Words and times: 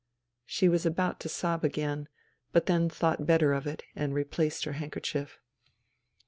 ..."She 0.47 0.67
was 0.67 0.83
about 0.83 1.19
to 1.19 1.29
sob 1.29 1.63
again, 1.63 2.07
but 2.51 2.65
then 2.65 2.89
thought 2.89 3.27
better 3.27 3.53
of 3.53 3.67
it 3.67 3.83
and 3.95 4.15
replaced 4.15 4.63
her 4.63 4.71
handkerchief. 4.73 5.37